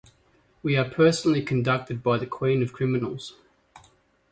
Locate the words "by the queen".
2.01-2.63